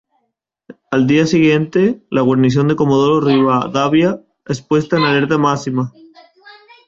[0.91, 5.93] El día siguiente, la guarnición de Comodoro Rivadavia es puesta en alerta máxima.